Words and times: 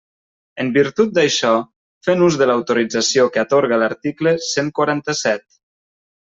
En 0.61 0.69
virtut 0.77 1.11
d'això, 1.17 1.51
fent 2.07 2.23
ús 2.29 2.37
de 2.43 2.47
l'autorització 2.53 3.27
que 3.37 3.43
atorga 3.43 3.79
l'article 3.83 4.35
cent 4.47 4.73
quaranta-set. 4.81 5.47